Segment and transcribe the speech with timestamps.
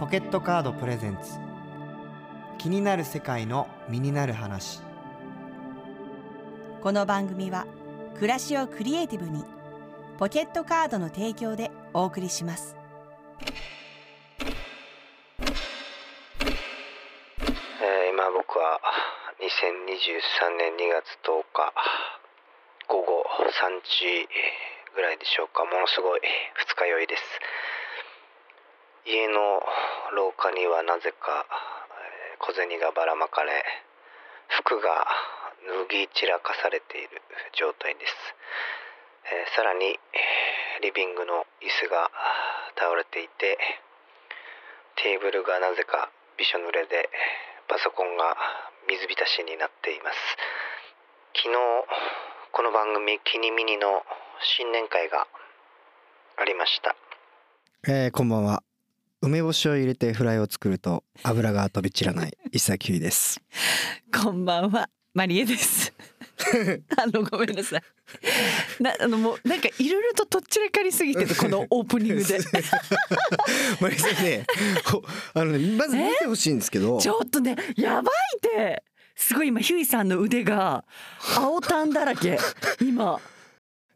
[0.00, 1.38] ポケットカードプレゼンツ。
[2.56, 4.80] 気になる世界の身になる話。
[6.82, 7.66] この番組は
[8.14, 9.44] 暮らしをクリエイティブに
[10.16, 12.76] ポケットカードの提供でお送りします。
[13.02, 18.80] えー今僕は
[19.38, 21.74] 2023年2月10日
[22.88, 24.26] 午後3時
[24.94, 25.66] ぐらいでしょうか。
[25.66, 26.20] ものすごい
[26.56, 27.22] 二日酔いです
[29.06, 29.62] 家の
[30.16, 31.46] 廊下にはなぜか
[32.40, 33.64] 小銭がばらまかれ
[34.64, 35.06] 服が
[35.88, 37.22] 脱ぎ散らかされている
[37.56, 38.12] 状態です、
[39.24, 39.98] えーさらに
[40.82, 42.10] リビングの椅子が
[42.76, 43.58] 倒れていて
[44.96, 47.08] テーブルがなぜかびしょ濡れで
[47.68, 48.36] パソコンが
[48.88, 50.16] 水浸しになっています。
[51.36, 51.56] 昨日
[52.52, 54.04] この番組「キニミニ」の
[54.40, 55.28] 新年会が
[56.36, 56.96] ありました。
[57.86, 58.69] えーこんばんは。
[59.22, 62.32] 梅干しを入れてフライを作ると油が飛び散らない。
[62.52, 63.38] 石崎ひゅういです。
[64.10, 64.88] こんばんは。
[65.12, 65.92] マリエです。
[66.96, 67.82] あのごめんなさい。
[68.82, 72.38] なあのもうなんかいろいろととっちらかりすぎてて このオープニングで。
[73.82, 74.46] マリさんね
[74.86, 75.02] ほ
[75.34, 76.98] あのねまず見てほしいんですけど。
[76.98, 78.82] ちょっとねやばいって。
[79.16, 80.86] すごい今ヒューイさんの腕が
[81.36, 82.38] 青タンだらけ。
[82.80, 83.20] 今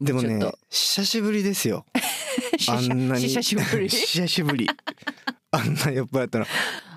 [0.00, 1.86] でもね久しぶりですよ。
[2.68, 3.28] あんなに。
[3.28, 3.88] 久しぶり。
[3.88, 4.68] 久しぶり
[5.54, 6.46] あんな酔っ払ったの。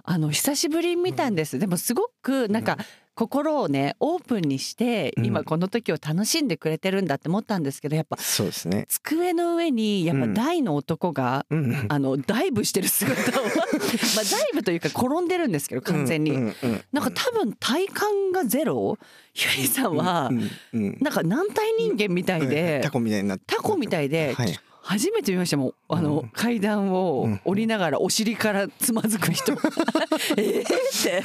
[0.10, 2.78] あの久しぶりに見たんです、でもすごくなんか
[3.14, 5.26] 心をねオープンにしてうん。
[5.26, 8.86] 今この時を楽しんでくれてるんだって思ったんですけどやっぱそうですね。
[8.88, 11.86] 机の上にやっぱ大の男が、うん。
[11.90, 16.56] あのダイブしてる姿を まあダイブというか転んでるんですけど完全に、うん
[16.94, 18.98] なんか多分体感がゼロ？
[19.36, 20.32] ゆりさんは
[20.72, 23.44] なんか軟体人間みたいでタコみたいになって。
[23.48, 24.58] タコみたいではい
[24.88, 26.30] 初めて見ましたもんあの、うん。
[26.30, 29.52] 階段を降りながらお尻からつまずく人。
[30.38, 31.22] えーって。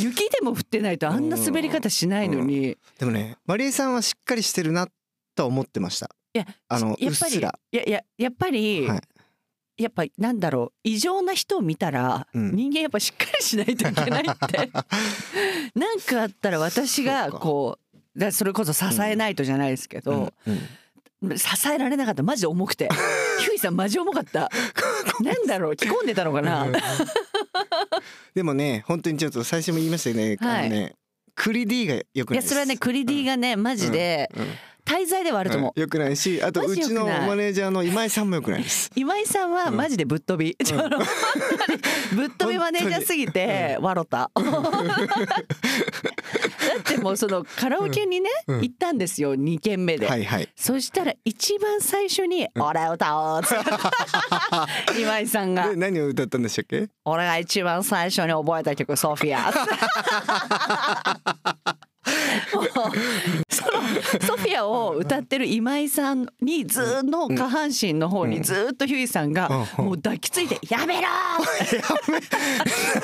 [0.00, 4.86] 雪でも降ってないとあんな滑り方しないのに、でもねマリエさんはしっかりしてるな
[5.34, 6.10] とは思ってました。
[6.32, 9.00] いやあのやっぱりいやいややっぱり、はい。
[9.78, 12.54] やっぱなんだろう異常な人を見たら、うん。
[12.54, 14.70] 人間やっぱしっかりしないといけないって。
[15.74, 20.60] なんかあったら私がこうだそれこそ支えないとじゃないですけど、うんうん
[21.36, 22.22] 支えられなかった。
[22.22, 22.88] マジで重くて。
[23.40, 24.50] ヒューイさんマジ重かった。
[25.20, 25.76] なんだろう。
[25.76, 26.66] 着込んでたのかな、
[28.34, 30.66] でもね本当にちょっと最初も言いましたよね、はい。
[30.66, 30.94] あのね
[31.34, 32.46] クリ D が良くないです。
[32.46, 34.46] いやそれはねクリディがねマジでうん
[34.92, 38.90] 滞在ではあると思う、良くないしあとマうちのマネージャーの今井さんも良くないです。
[38.94, 40.54] 今井さんはマジでぶっ飛び、
[42.14, 44.30] ぶっ飛びマネージャーすぎて笑った。
[44.34, 44.42] だ
[46.78, 48.60] ってもうそのカラオケにね、うん。
[48.60, 50.48] 行ったんですよ2軒目で、はいはい。
[50.54, 53.54] そしたら一番最初に「俺歌おう」って。
[55.00, 55.70] 今井さんが。
[55.70, 59.50] で何を歌ったんでしたっけ「俺が一番最初に覚えた曲ソフィア」
[63.48, 63.72] その
[64.26, 69.84] ソフィアを歌ってる今井さんにずーの下半身の方にずーっとヒューイさんがうん。
[69.84, 71.08] もう抱きついて「やめろ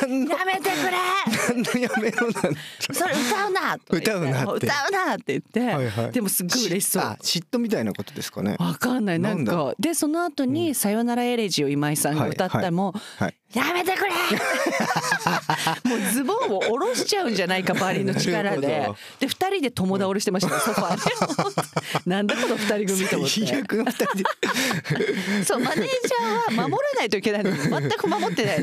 [0.03, 0.37] 何の？
[0.37, 2.55] やめてくれやめろなん
[2.93, 4.47] それ歌うな!」歌うなって。
[4.47, 6.13] も歌うな!」って言って、はいはい。
[6.13, 7.03] でもすっごい嬉しそう。
[7.05, 7.17] あ。
[7.23, 8.57] 嫉妬みたいなことですかね。
[8.59, 9.21] わかんない。
[9.21, 13.35] なんかでその後に「さよならエレジー」を今井さんが歌ったらもうはい。
[13.55, 14.11] やめてくれ
[15.89, 18.88] もうズボンを下ろしちゃうんじゃないかバリの力で
[19.21, 22.01] で二人で友倒れしてましたねソファーで。
[22.07, 24.25] なんだこの二人組と思っ最て悪の二人で。
[25.45, 28.59] そうマネージャーは守らないといけないのに全く守ってない。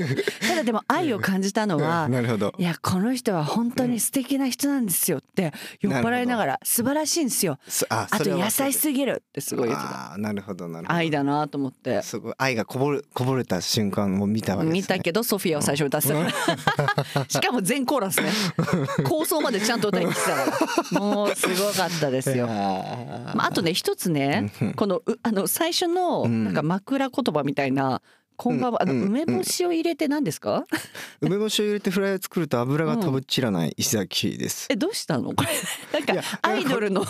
[0.47, 2.53] ただでも愛を感じたのはなるほど。
[2.58, 7.57] いやこの人は本当に素敵な人なんですよって酔っ払いながら素晴らしいんですよ。
[7.68, 9.80] そああと優しすぎるってすごい言っ
[10.18, 10.97] なるほどなるほど。
[10.97, 12.02] 愛だなと思って。
[12.02, 18.30] すごい愛がこぼれこぼれた瞬間を見たわけです、ね、見たけどソフィアを最初歌ってたしかも全コーラスね。
[19.07, 22.47] 構想までちゃんと歌いに来てたからもうすごかったですよ。
[22.49, 26.43] あ まあ、あとね一つねこのうあの最初のうん。
[26.45, 28.01] なんか枕言葉みたいな
[28.37, 28.71] 「こんばん。
[28.73, 30.65] は」あの梅干しを入れて何ですか？
[31.21, 35.33] 梅干しを入れてフライを作ると油が飛び散らない石崎です、えどうしたの？
[35.35, 37.06] これなんかアイドルの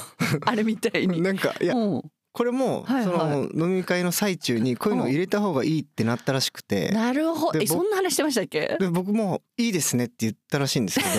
[0.45, 1.21] あれみたいに。
[1.21, 2.01] なんかいやうん。
[2.31, 6.89] これもその飲み会の最中にこういうのを入れた方がいいってなったらしくて。
[6.89, 7.59] なるほど。
[7.61, 8.75] えそんな話してましたっけ？
[8.77, 11.11] で僕もいいですねって言ったらしいんですけど、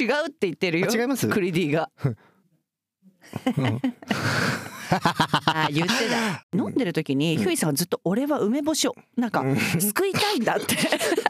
[0.00, 0.88] 違うって言ってるよ。
[0.90, 1.28] あ違います？
[1.28, 1.90] クリディが。
[3.56, 3.80] うん
[4.90, 6.44] あ言ってた。
[6.56, 9.44] 飲んでる時にヒューイさんがずっと俺は梅干しをなんか
[9.78, 10.76] 救いたいんだって。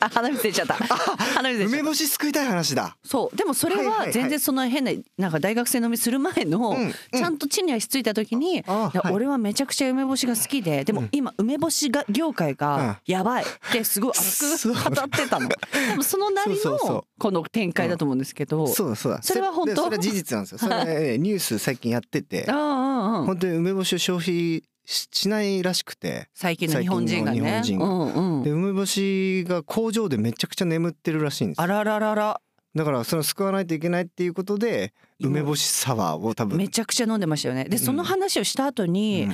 [0.00, 0.74] あ 鼻水出ちゃった。
[0.74, 1.78] 鼻水出ちゃった。
[1.78, 2.96] 梅干し救いたい話だ。
[3.04, 3.36] そう。
[3.36, 6.92] でもそれは全然その変ななんか大学生飲みする前の、うんうん。
[7.12, 8.64] ちゃんと地に足ついた時に、
[9.12, 15.48] 俺はめちゃくちゃ梅干しが好きででも今梅干しが業界がやばいってすごい熱く語ってたの。
[15.48, 15.56] で
[15.96, 18.66] もそのなりのこの展開だと思うんですけど。
[18.66, 19.12] そうだそう。
[19.12, 19.74] だそれは本当？
[19.74, 20.58] でそれは事実なんですよ。
[20.58, 22.46] それニュース最近やってて。
[22.48, 22.89] ああ
[23.26, 26.28] 本当に梅干しを消費ししないらしくて。
[26.34, 27.62] 最近の日本人がね。
[27.68, 31.62] うんうんで梅干しが工場でめちゃくちゃ眠ってるらしいんですよ。
[31.62, 32.40] あらららら。
[32.74, 36.56] だからそれを救わないといけないっていうことで梅干しサワーを多分。
[36.56, 37.64] めちゃくちゃ飲んでましたよね。
[37.64, 39.32] でその話をした後に、うん。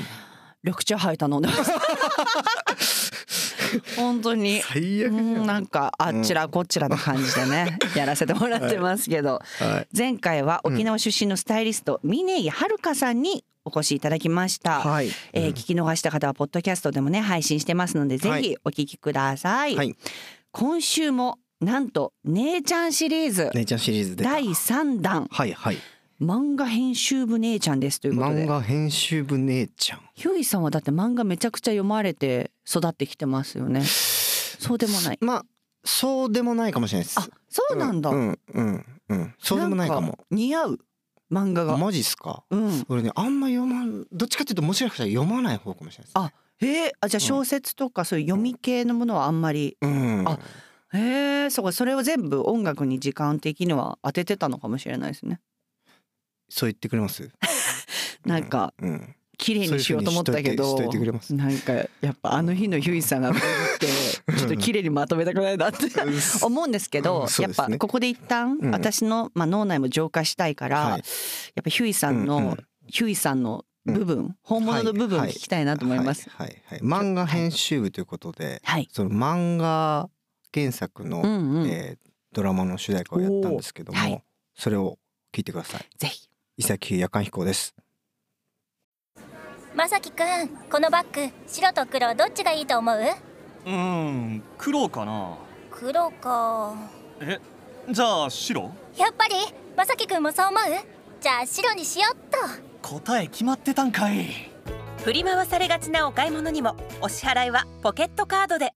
[0.62, 1.70] 緑茶ハイ頼んでます。
[3.96, 4.60] 本当に。
[4.62, 9.96] 最悪なんかあっちらこっちらの感じでね、 やらせてもらってますけど、はい。
[9.96, 15.10] 前回は沖縄出身のスタイリスト峰井遥さんにお越しいただきました、はい。
[15.32, 18.42] えー聞き逃した方はポッドキャストでもね配信してますのでぜはい。
[18.42, 19.94] ひお聞きください、はい。
[20.52, 23.50] 今週もなんと姉ちゃんシリーズ。
[23.54, 25.26] 姉ちゃんシリーズで第3弾。
[25.30, 25.78] はいはい。
[26.20, 28.44] 漫画編集部姉ちゃんですということで。
[28.44, 30.00] 漫画編集部姉ちゃん。
[30.14, 33.82] ヒューイさんはだって漫画めちゃくちゃ読まれて育ってきてますよね。
[33.84, 35.18] そうでもない。
[35.20, 35.44] まあ
[35.84, 37.18] そうでもないかもしれないです。
[37.18, 39.34] あそうなんだ、うんうんうん。
[39.38, 40.08] そうでもないかも。
[40.08, 40.78] ん似合う
[41.30, 41.76] 漫画が。
[41.76, 42.44] マジっすか？
[42.50, 42.84] うん。
[42.88, 46.92] 俺ねあんま読まんどっちかっていうともしかしたら読まない方かもしれないですあへえ。
[47.00, 49.76] あじゃあ小説とかそういう読み系のものはあんまり。
[49.80, 50.24] うん。
[50.28, 50.38] あ
[50.94, 51.50] へえ。
[51.50, 55.40] そうかそれを全部音楽に時間的には当ててたのかもしれないですね。
[56.48, 57.30] そう言ってくれます？
[58.24, 59.14] なんかうん。
[59.38, 60.78] 綺麗にしようと思ったけど。
[61.30, 63.32] なんかやっぱあの日のヒューイさんが
[63.78, 65.78] ちょっと綺麗にまとめたくないなって
[66.42, 68.70] 思うんですけど、やっぱここで一旦うん。
[68.70, 70.90] 私の、まあ、脳内も浄化したいから、はい。
[70.90, 71.02] やっ
[71.64, 72.66] ぱヒューイさんの、うんうん。
[72.88, 76.28] ヒューイさんの部分、本物の部分を聞きたいなと思います。
[76.30, 80.08] はいはいはい漫画編集部ということではい、その漫画
[80.52, 84.22] 原作のうんうん、えードラマの主題歌をやったんですけども
[84.54, 84.98] それを
[85.32, 85.86] 聞いてください。
[85.96, 86.28] ぜひ。
[86.58, 87.74] 伊崎夜間飛行です。
[89.74, 93.35] まさきくんこのバッグ白と黒どっちがいいと思う？
[93.66, 95.36] うーん黒かな。
[95.70, 96.74] 黒か。
[97.20, 97.40] え
[97.90, 98.70] じゃあ白？
[98.96, 99.34] やっぱり
[99.76, 100.62] まさきくんもそう思う？
[101.20, 102.38] じゃあ白にしよっと。
[102.88, 104.52] 答え決まってたんかい。
[105.04, 108.72] 振り回されがちなお買い物にもお支払いはポケットカードで。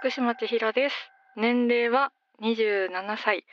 [0.00, 0.94] 福島千尋です。
[1.36, 2.12] 年齢は
[2.42, 3.46] 27歳。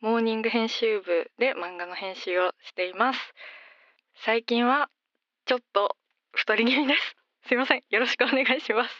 [0.00, 3.18] モーニング編集部で漫画の編集をしています。
[4.24, 4.88] 最近は
[5.44, 5.96] ちょっと
[6.32, 7.16] 太り気味です
[7.48, 7.82] すいません。
[7.90, 8.90] よろしくお願いします。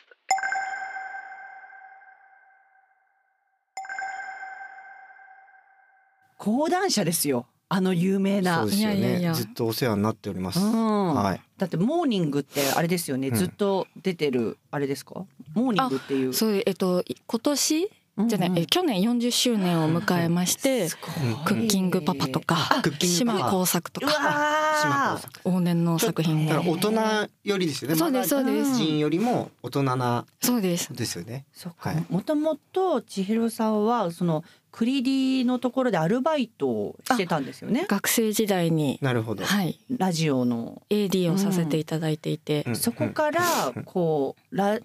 [6.38, 7.46] 講談社ですよ。
[7.68, 8.62] あの有名な。
[8.62, 8.98] そうですよね。
[8.98, 9.32] いやいやいや。
[9.32, 10.58] ずっとお世話になっております。
[10.58, 11.14] うん。
[11.14, 11.40] はい。
[11.56, 13.34] だってモーニングってあれですよね、うん。
[13.36, 15.24] ずっと出てるあれですか？
[15.54, 16.34] モーニングっていう。
[16.34, 17.90] そうえっとい今年？
[18.18, 20.88] じゃない、え去年40周年を迎えまして、
[21.46, 23.38] クッキングパパとかクッキングパパ。
[23.38, 27.96] 島工作とか往年の作品だがから大人よりですよね。
[27.96, 28.74] そうですそうです。
[28.74, 30.92] 人よりも大人なそうです。
[30.92, 31.46] ですよね。
[31.54, 31.90] そっか。
[31.90, 32.04] はい。
[32.10, 37.86] もともと千尋さんはそのクリディのところでアルバイトをしてたんですよね。
[37.88, 39.44] 学生時代になるほど。
[39.44, 39.78] はい。
[39.96, 40.82] ラジオの。
[40.90, 42.76] AD をさせていただいていて、うん。
[42.76, 43.42] そこから
[43.86, 44.78] こうラ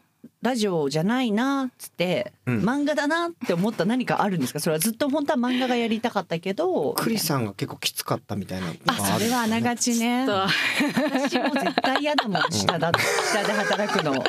[0.44, 2.60] ラジオじゃないなっつって、うん。
[2.62, 4.60] 漫画だなって思った何かあるんですか？
[4.60, 8.68] それはずっと本当は漫画がやりたかったけどクリさんが結構きつかったみたいな。
[8.68, 10.26] のがあそれはあながちね。
[10.28, 10.34] と。
[10.34, 12.42] 私も絶対嫌だもん。
[12.52, 12.92] 下だ
[13.32, 14.14] 下で働くの。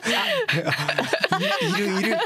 [1.60, 2.10] いるいる。
[2.10, 2.19] や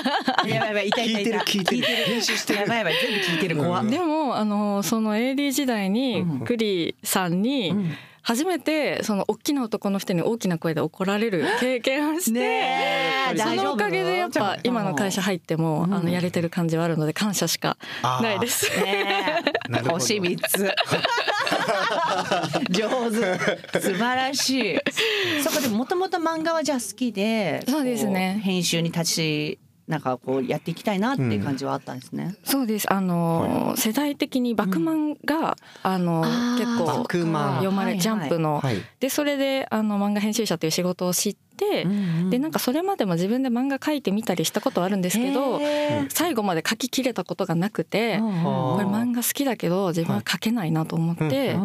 [0.42, 1.76] ばいやばい痛い痛い痛い聞いてる。
[1.76, 2.04] 聞いてる。
[2.04, 2.60] 編集してる。
[2.60, 3.80] やばいやばい全部聞いてる怖。
[3.80, 3.90] っ、うん。
[3.90, 6.40] でもあのその AD 時代にうん。
[6.44, 15.94] クリさんにうん初めてその大きな男の人に大きな声で怒られる経験をして、そのおかげでやっぱ今の会社入っても、うん。
[15.94, 18.70] あのやれてる感じはあるので感謝しかないです。
[19.88, 20.70] 星三つ。
[22.70, 23.80] 上手。
[23.80, 24.78] 素晴らしい。
[25.42, 28.40] そこでもともと漫画はじゃあ好きでそうですね。
[28.42, 29.58] 編集に立ち
[29.88, 32.92] なんかこうやっていきたいなっていう感じはあったんですね、そうです。
[32.92, 36.22] あの、世代的にバクマンが、あの
[36.58, 38.00] 結構読まれ、はいはい。
[38.00, 38.76] ジャンプの、はい。
[39.00, 41.51] でそれであの漫画編集者という仕事を知って、
[42.30, 51.56] でなんかそれまでも自分で漫画描いてみたりしたことはあるんですけどへ最後まで描ききれたことがなくて、ーこれ漫画好きだけど自分は描けないなと思って、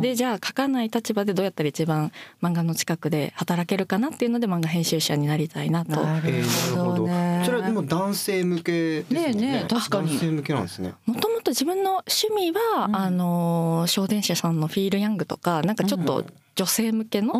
[0.00, 5.92] でじゃあ描かない立場でどうやったら一番漫画の近くで働けるかなっていうので漫画編集者になりたいなと。
[5.92, 6.42] なる
[6.76, 7.42] ほどね。
[7.44, 9.20] それはでも男性向けですね。
[9.20, 10.08] ねえねえ確かに。
[10.08, 10.94] 男性向けなんですね。
[11.06, 12.96] もともと自分の趣味は、うん。
[12.96, 16.24] あの小電車さんのフィール・ヤングとかなんかちょっと
[16.54, 17.34] 女性向けの,、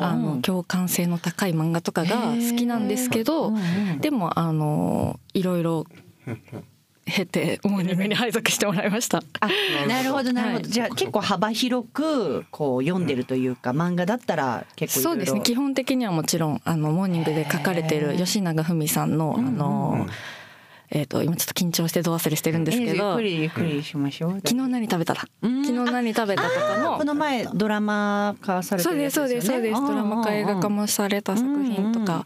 [0.00, 3.52] あの共感性の高い漫画とかが好きなんですけど、
[4.00, 5.86] でもあのいろいろ
[7.06, 9.22] 経てモーニングに配属してもらいました。
[9.40, 9.48] あ
[9.86, 15.40] なるほどなるほど、はいじゃあ結構幅広くこう読んでるというか、漫画だったら結構いろいうですね。
[15.42, 20.06] 基本的にはもちろんあのモーニングで書かれてる吉永文さんのあの、
[20.94, 25.20] えっ、と今ちょっと緊張してど忘れしてるんですけえーゆっど、くりゆっくりしましょう、昨日何食べたら？
[25.20, 29.80] 昨日何食べたとかのこの前ドラマ化されてそうですそうですそうです。
[29.80, 32.24] ドラマ化映画化もされた作品とか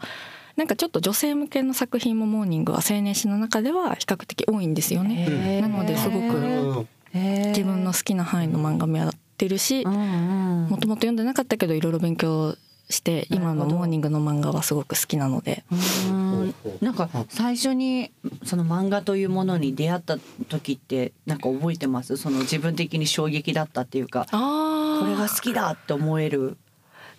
[0.55, 5.61] なんかちょっと女性向けの作品もモーニングは青年誌の中では比較的多いんですよね。
[5.61, 12.55] なのですごく自分の好きな範囲の漫画もやってるしもともと読んでなかったけどいろいろ勉強
[12.89, 15.63] して今のモーニングの漫画はすごく好きなので
[16.09, 18.11] うんなんか最初に
[18.43, 20.17] その漫画というものに出会った
[20.49, 22.17] 時ってなんか覚えてます？
[22.17, 26.57] その自分的に衝撃だったっていうかあこれが好きだって思える？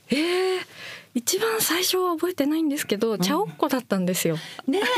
[0.09, 0.59] えー、
[1.15, 4.35] 一番最初は覚えてないんですけど、チャオッコだったんですよ。
[4.67, 4.89] ねえ え本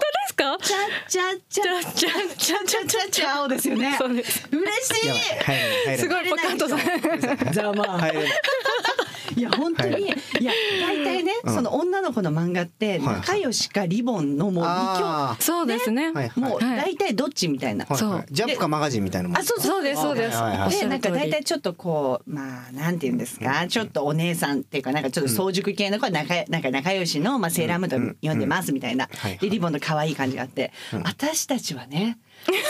[0.00, 0.66] 当ですか？
[0.66, 4.48] ちゃちゃちゃちゃちゃちゃちゃちゃですよねそうです。
[4.50, 4.64] 嬉
[5.00, 5.14] しいや
[5.86, 6.78] ばいすごいポカンとさん。
[7.52, 7.98] ざま
[9.36, 10.04] いいや本当に、、はい。
[10.44, 11.54] や大体ね、うん。
[11.54, 13.16] その女の子の漫画ってはい。
[13.16, 16.12] 仲良しかリボンのもう二あそうですね。
[16.12, 16.76] もうはい。
[16.76, 18.26] 大体どっちみたいな、ーはいはい。
[18.26, 18.34] そう。
[18.34, 19.38] ジャンプかマガジンみたいなもん。
[19.38, 20.36] あそうそうですそうです。
[20.36, 29.38] はいはいでなんか大体ちょっとこうまあなんて言うんですか、ちょっとお姉さんっていうかなんかちょっと早熟系の子は仲なんか仲良しの、まあ、セーラームーン読んでますみたいな、はいはい。
[29.38, 30.72] でリボンの可愛い感じがあって、
[31.04, 32.18] 私たちはね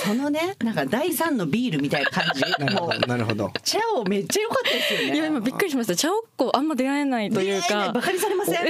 [0.04, 5.14] そのねなんか第三のビールみたいな感じなるほどなるほどチャオめっちゃ良かったですよね。
[5.14, 5.96] いや今びっくりしました。
[5.96, 8.02] チャオッコあんま出会えないというかバ。
[8.02, 8.54] カにされません？
[8.56, 8.64] チャ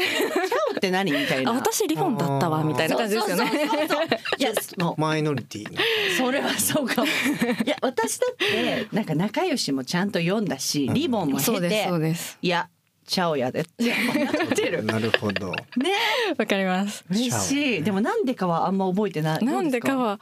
[0.73, 1.11] オって何？
[1.11, 1.51] みたいな。
[1.53, 3.47] あ私リボンだったわみたいな感じですよね。
[3.47, 4.07] そうそうそうそう
[4.39, 5.81] いやもうマイノリティな
[6.19, 7.07] それはそうかも。
[7.07, 7.11] い
[7.69, 12.39] や私だってなんか仲良しもちゃんと読んだし、リボンも経そうですそうて、です。
[12.43, 12.69] いや
[13.07, 14.85] チャオやでってなる。
[14.85, 17.05] ね なるほどわかります。
[17.11, 17.83] 嬉しい。
[17.83, 19.45] でもなんでかはあんま覚えてない。
[19.45, 20.21] なんでかは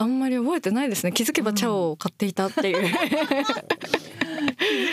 [0.00, 1.12] あんまり覚えてないですね。
[1.12, 2.90] 気づけばチャオを買っていたっていう。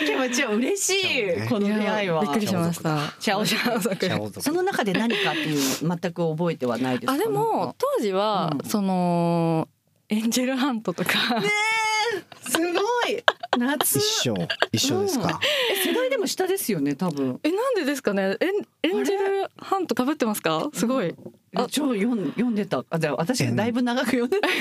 [0.06, 1.46] 気持ちは嬉しい、ね。
[1.48, 2.20] この出会いは。
[2.20, 3.14] びっくりしました。
[3.18, 3.96] チャオチャオ族。
[3.96, 4.42] チャオ族。
[4.42, 7.06] その中で何かっていうの全く覚えてはないです。
[7.06, 7.14] か。
[7.14, 8.68] あでも当時は、うん。
[8.68, 9.66] その
[10.10, 11.12] エンジェルハントとか、
[12.42, 12.66] すご
[13.08, 13.24] い。
[13.56, 14.34] 夏一緒。
[14.72, 15.40] 一緒ですか？
[15.72, 17.40] え世代でも下ですよね多分。
[17.42, 18.36] えなんでですかね？
[18.40, 20.68] エンエンジェルハント被ってますか？
[20.74, 21.12] すごい、あ
[21.66, 22.84] 超読ん読んでた。
[22.90, 24.48] あじゃあ私がだいぶ長く読んでた。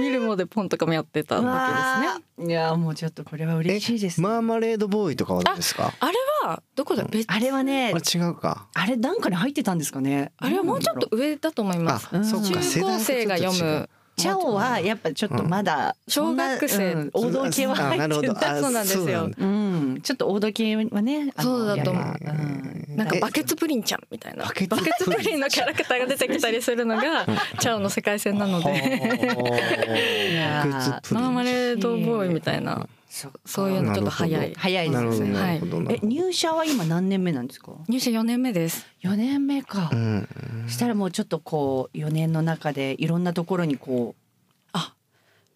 [0.00, 2.48] 見るもでポンとかもやってた時ですね。
[2.48, 4.20] いやもうちょっとこれは嬉しいです。
[4.20, 5.92] マーマレードボーイとかはどうですか？
[6.00, 7.04] あれはどこだ？
[7.04, 8.68] 別あれはねあれ違うか。
[8.74, 10.32] あれなんかに入ってたんですかね。
[10.38, 12.08] あれはもうちょっと上だと思います。
[12.12, 12.60] あそっか。
[12.60, 18.46] 中高生が読むチャオはやっぱちょっとまだそんな小学生うん王道系はあ入ってるなるほど。
[18.46, 19.04] あそうなんですよ。
[19.04, 21.32] そうなんちょっと王道系はね。
[21.38, 22.96] そうだと思ううん。
[22.96, 24.44] なんかバケツプリンちゃんみたいな。
[24.44, 27.26] ババケツプリンのキャラクターが出てきたりするのが
[27.60, 28.72] チャオの世界線なので。
[31.12, 31.30] マー。
[31.30, 35.30] マレードボーイみたいなそそういうのちょっと早い早いですね。
[35.30, 36.08] なるほどなえるほど。
[36.08, 37.72] 入社は今何年目なんですか？
[37.88, 38.86] 入社4年目です。
[39.00, 39.88] 四年目か。
[39.90, 40.28] うん。
[40.68, 44.14] したらもうちょっとこう4年の中でいろんなところにこ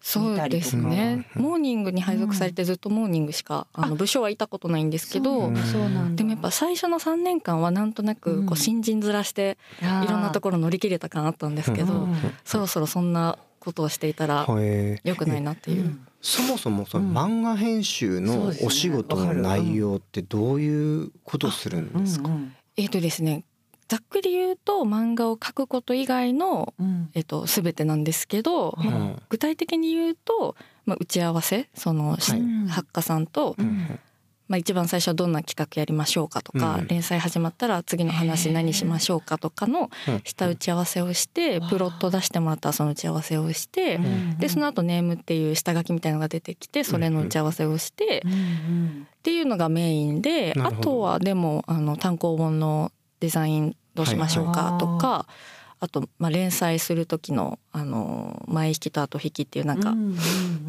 [0.03, 1.27] そうですね。
[1.35, 6.15] モーニングに配属されてずっとモーニングしかあの部署はいたことないんですけどうそうなんだ。
[6.15, 12.15] でもやっぱ最初の3年間はなんとなくうんこう新人面していろんなところ乗り切れた感あったんですけどうん。
[12.43, 15.01] そろそろそんなことをしていたらへえ。
[15.03, 15.99] 良くないなっていう。
[16.21, 17.17] そもそもそのうん。
[17.17, 22.29] 漫画編集のお仕事の内容ってどういうことをするんですか？
[22.29, 23.43] うんうんえっ、とですね
[23.87, 27.09] ざっくり言うと漫画を描くこと以外の、うん。
[27.13, 28.85] えっと全てなんですけど、うん。
[28.85, 33.99] まあ具体的に言うと、まあ、打ち合わせその、しはい作家さんと、うん
[34.51, 40.21] まあ、一番最初はどんな企画やりましょうかとか、うん連載始まったら次の話何しましょうかとかのうん。
[40.25, 44.37] 下打ち合わせをして、プロット出してもらったらその打ち合わせをして、うん。
[44.39, 52.91] でその後ネームっていう下書きみたいなのが出てきてそれの打ち合わせをして、っていうのがメインであとはでもあの単行本の
[53.21, 55.27] デザインどうしましょうかとか、
[55.83, 60.17] あと、まあ、連載する時のあの前引きと後引きっていうなんかうんうん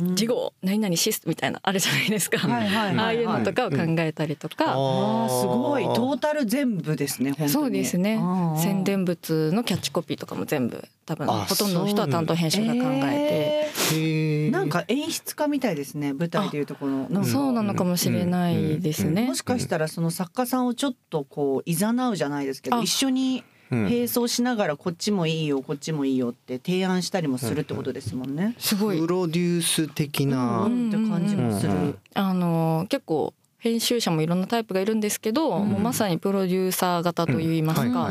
[0.08, 2.98] うん事後何々シスみたいなあるじゃないですか、はいはいはいはい。
[2.98, 5.84] ああいうのとかを考えたりとか、あーすごい。
[5.84, 7.50] トータル全部ですね本当に。
[7.50, 8.18] そうですね。
[8.56, 14.50] 宣伝物のキャッチコピーとかも全部多分あほとんどの人は担当編集が考ええへえー。
[14.50, 17.24] なんか演出家みたいですね舞台でいうとこの。
[17.24, 19.26] そうなのかもしれないですね。
[19.26, 22.82] もしかしたらその作家さんをちょっとこう誘うじゃないですけどあ。
[22.82, 28.54] 一緒にうん並走しながらこっちもいいよこっちもいいよって提案したりもするってことですもんね。
[28.58, 28.98] すごい。
[28.98, 31.98] プロデュース的な、うんって感じもする。
[32.14, 38.10] あの結構編集者もいろんなタイプがいるんですけど、もうまさにプロデューサー型といいますか、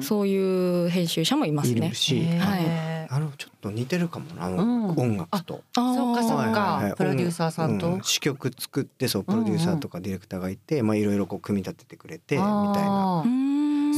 [0.00, 1.86] そういう編集者もいますね。
[1.86, 1.94] いる。
[1.96, 2.96] し、へーはい。
[3.08, 4.90] あのちょっと似てるかもな、うん。
[4.90, 5.62] 音楽と。
[5.74, 6.90] そっかそっはいはいはい。
[6.90, 7.94] かプロデューサーさんと。
[7.94, 12.52] う詞曲作ってそうプロデューサーとかディレクターがいて、まあいろいろこう組み立ててくれてみたい
[12.84, 13.24] な。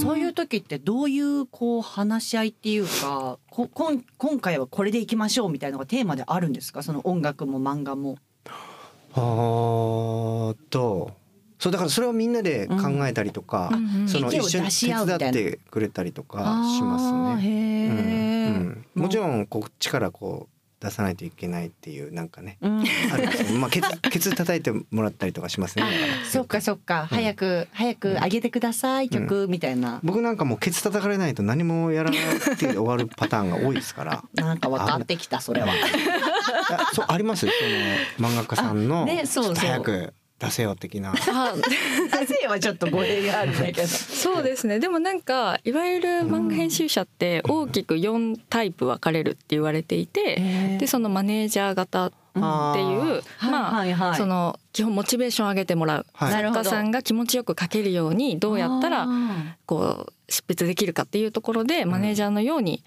[0.01, 6.83] そういう時ってどういうこう話し合いっていうかこ今今回はこれでいきましょうみたいなのがテーマであるんですか？
[6.83, 8.17] その音楽も漫画も。
[9.15, 11.13] あーと。
[11.59, 17.49] そうだからそれをみんなで考えたりとか、うんうんその一緒に手伝ってくれたりとかしますね。
[17.49, 19.03] へうんーうん。
[19.03, 25.85] もちろんこっちからこう出さないといけないっていうなんかね、うんあるんですよまあケツ ケツ叩いてもらったりとかしますね。
[26.31, 29.99] そっかそっか、早く早く上げてください、曲みたいな。
[30.05, 34.23] 僕なんかもうケツ叩かれないと何もやらなくて終わるパターンが多いですから。
[34.35, 35.69] なんか分かってきたそれは。
[36.95, 37.47] そうあります？
[38.19, 41.13] その漫画家さんの、あねそうそう早く出せよ的な。
[41.13, 43.89] あなぜはちょっと語弊があるんだけど。
[43.89, 56.33] そうですねでもなんかいわゆる漫画編集者って大きく4タイプ分かれるって言われていて、でそのマネージャー型っていうはいまあ、はいはいその基本モチベーション上げてもらう、はい。
[56.33, 59.09] 作家さんが気持ちよく書けるようにどうやったら
[59.67, 62.85] こう執筆できるかっていうところでマネージャーのように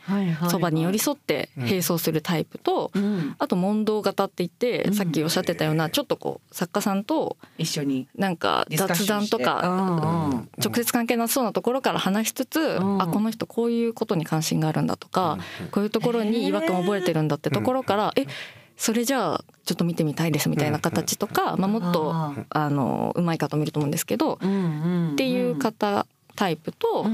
[0.50, 3.36] そばに寄り添って並走するタイプと、うん。
[3.40, 4.94] あと問答型って言って、うん。
[4.94, 8.08] さっきおっしゃってたようなちょっとこう作家さんと一緒に。
[8.16, 13.02] なんか雑談とか直接関係なさそうなところから話しつつ、ん。
[13.02, 15.40] あこの人こういうことに関心があるんだとか、
[15.72, 18.28] こういうところに違和感を覚えてるんだってところから、え
[18.82, 22.12] それじゃあちょっと見てみたいですみたいな形とか、まあ、もっと
[22.50, 24.38] あのうまい方もいると思うんですけど、っ
[25.18, 27.06] ていう方タイプと、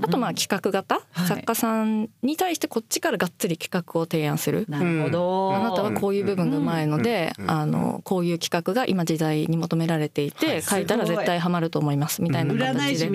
[0.00, 1.28] あとまあ企画型、はい。
[1.28, 4.64] 作家さんに対してこっちからがっつり企画を提案する。
[4.70, 5.54] なるほど。
[5.54, 10.62] あなたはこういう部分がうまいので、うんあのこういう企画が今時代に求められていて、はい。
[10.62, 13.10] 書いたら絶対ハマると思いますみたいな形で。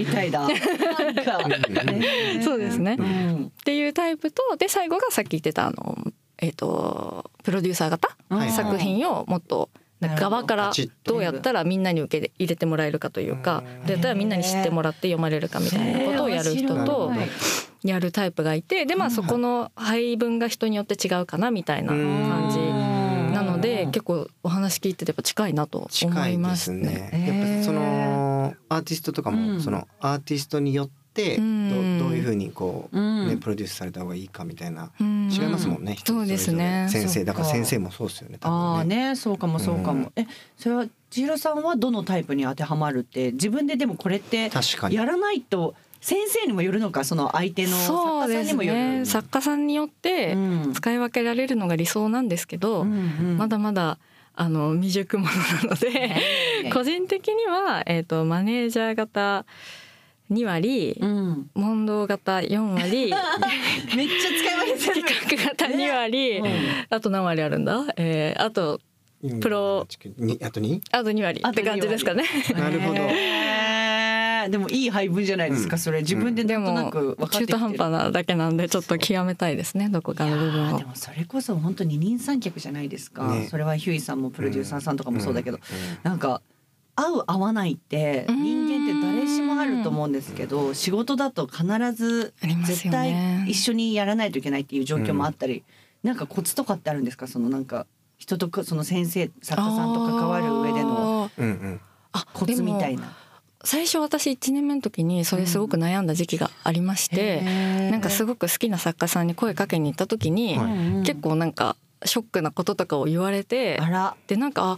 [2.45, 3.45] そうですね、うん。
[3.45, 5.97] っていうタイプとで最後がさっき言ってたあの、
[6.39, 8.51] えー、とプロデューサー型、はい。
[8.51, 10.71] 作品をもっとなんか側から
[11.03, 17.11] どうやったらみんなに受け入れてもらえるかというかどうやったらみんなに知ってもらって読まれるかみたいなことをやる人と
[17.83, 22.59] やるタイプがいてでまあそこの配分が人によって違うかなみたいな感じ
[23.33, 27.09] なので結構お話聞いててやっぱ近いなと思近いますすね。
[27.11, 27.53] ね。
[27.53, 29.61] やっぱそのアーティストとかも、うん。
[29.61, 31.43] そのアーティストによってど,、
[32.27, 35.95] ふうにこう、うんねプロデュースされた方がいいかみたいなうん違いますもんね。
[35.95, 38.37] 人そうですね先生だから先生もそうですよね。
[38.39, 39.09] 多あね。
[39.09, 40.11] ねそうかもそうかも。
[40.15, 40.25] え
[40.57, 48.79] それは千尋さんはどのタイプに当てはまるって自分ででもこれって確かにやらないと先生にもよるのかその相手の作家さそうですんにもよる。
[48.79, 50.37] ね作家さんによってう
[50.69, 52.95] ん使い分けられるのが理想なんですけど、うんう
[53.33, 53.97] んまだまだ
[54.39, 56.15] あの未熟者なので
[56.71, 59.45] 個人的には、えー、とマネージャー型
[60.31, 61.49] 2割うん。
[61.53, 63.13] 問答型4割
[63.95, 65.05] めっちゃ使い分けてる。
[65.05, 66.41] 企画型2割、
[66.89, 68.79] あと何割あるんだ、えー、あと
[69.41, 69.87] プロ。
[70.17, 72.23] にあとにあと2割って感じですかね。
[72.55, 72.97] なるほど。
[74.49, 75.79] でもいい配分じゃないですか、うん。
[75.79, 76.01] それ。
[76.01, 77.47] 自分ででなんとなもく分かってきてる。
[77.47, 80.85] 中途半端なだけなんでちょっと極めたいですねどこかの部分をで。
[80.85, 83.47] もそれこそ本当二人三脚じゃないですか、ね。
[83.49, 85.59] それはヒューイさんもプロデューサーさんとかもそうだけど、ん。
[86.03, 86.41] なんか
[86.95, 89.06] 合う合わないってうん人間って
[89.67, 92.33] ると思うんですけど仕事だと必ず
[92.65, 95.63] 絶対一緒にやらないといけないっていう状況もあったり、
[96.03, 97.27] なんかコツとかってあるんですか？
[97.27, 97.85] そのなんか
[98.17, 101.43] 人とかその先生作家さんと関わる上でのあー。
[101.43, 101.81] うんうん。
[102.13, 103.15] あコツみたいな。
[103.63, 107.41] 最初私1年目の時にそれすごく悩んだ時期がありまして、
[107.91, 111.03] なんかすごごく好きな作家さんに声かけに行った時に、はい。
[111.03, 114.15] 結構なんかショックなこととかを言われてあら。
[114.27, 114.77] でなんか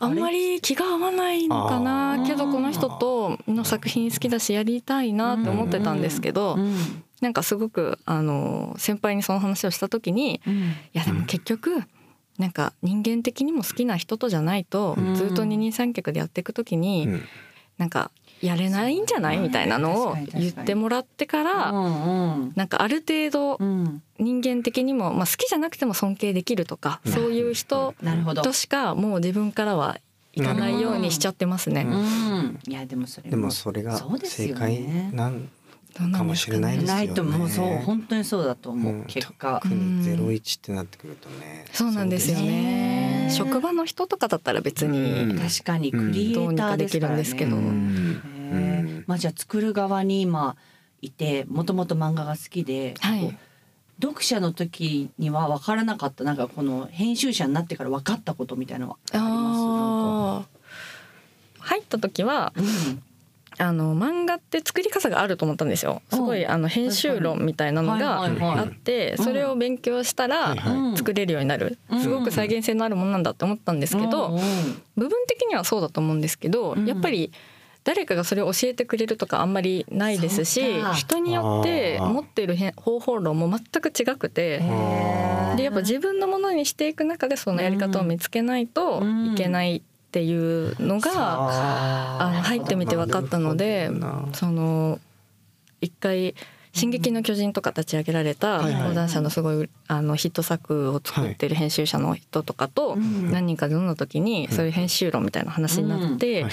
[0.00, 6.74] ああんまり気が合わないのかあなーけどこの人との作品好きだしやりたいなって思ってたんですけど、うん。
[7.20, 10.54] なんかすごくあの先輩にその話をした時にうん。
[10.54, 11.82] いやでも結局
[12.38, 15.14] なんか人間的にも好きな人とじゃないとうん。
[15.14, 17.22] ずっと二人三脚でやっていく時にうん。
[17.78, 18.10] なんか
[18.42, 19.38] やれないんじゃない？
[19.38, 24.02] みたいなのを言ってもらってからなんかある程度うん。
[24.18, 27.12] 人間的にもまあ好きじゃなくても尊敬できるとかうん。
[27.12, 28.42] そういう人なるほど。
[28.42, 29.98] としかもう自分からは
[30.32, 31.82] いかないようにしちゃってますね。
[31.82, 32.58] うん。
[32.66, 35.48] いやでもそれでもそれがそうですよ正解ねなん
[35.98, 36.78] かもしれない。
[36.78, 37.06] ですよね。
[37.06, 37.48] ないともう。
[37.48, 39.04] そう本当にそうだと思う、うん。
[39.04, 39.60] 結果。
[39.62, 41.64] 特にゼロうん一ってなってくるとね。
[41.72, 43.26] そうなんですよね。
[43.26, 43.30] ね。
[43.30, 45.38] 職場の人とかだったら別うにん。
[45.38, 46.46] 確かにクリエイターですからね。
[46.46, 47.56] どうにかできるんですけど。
[49.06, 50.56] まあじゃあ作る側に今
[51.02, 53.38] いてもともと漫画が好きで、はい。
[53.98, 61.60] 読者の時には分からなかったなんかこの編集者になってから分かったことみたいなのはあります？
[61.60, 62.52] 入った時は
[63.58, 66.02] あの漫画って作り方があると思ったんですよ。
[66.10, 70.54] すごいあの編集論みたいなのがあってそれを勉強したら
[70.96, 71.78] 作れるようになる。
[71.90, 72.00] うん。
[72.00, 74.38] すごく再現性のあるものなんだって思ったんですけうんどうん。
[74.96, 77.32] 部分的にはそうだと思うんですけどうんやっぱり
[77.84, 80.60] 誰かがそれを教えてくれるとかあんまりないですし
[80.94, 84.58] 人によって持ってるへん方法論も全く違くて
[85.56, 89.82] でやっぱ自分のものにしていく中でそのやり方を見つけないといけない
[90.16, 92.32] っていうのがあ。
[92.36, 93.90] の入ってみて分かったので
[94.32, 94.98] その
[95.82, 96.34] 一回
[96.72, 103.30] 「進撃の巨人」とか立ち上げられた講談社のすごいあのヒット作を作ってる編集者の人とかとうん。
[103.30, 106.46] 何人かで飲んだ時にそういう編集論みたいな話になって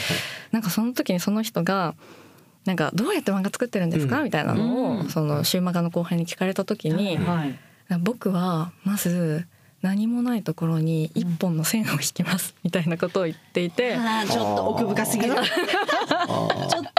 [0.52, 1.95] なんかその時にその人が
[2.65, 4.23] なんかどうやって漫画作ってるんですか、うん。
[4.26, 4.99] みたいなのうん。
[5.06, 7.58] をその週漫画の後輩に聞かれた時に、はい。
[8.02, 9.45] 僕はまず
[9.84, 12.56] 何もないところに一本の線を引きます。
[12.63, 15.34] みたいなことを言っていて、あーちょっと奥深すぎる。
[15.36, 15.48] ちょっ